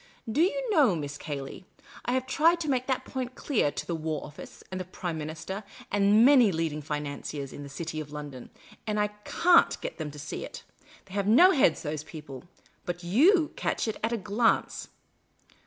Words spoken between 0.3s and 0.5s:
Do